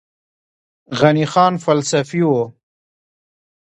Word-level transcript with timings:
غني 0.99 1.25
خان 1.33 1.53
فلسفي 1.63 2.21
و 2.27 2.31